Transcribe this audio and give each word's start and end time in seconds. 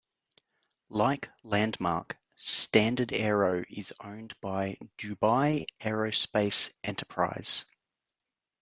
Like 0.89 1.29
Landmark, 1.43 2.17
StandardAero 2.35 3.63
is 3.69 3.93
owned 4.03 4.33
by 4.41 4.79
Dubai 4.97 5.67
Aerospace 5.79 6.71
Enterprise. 6.83 7.65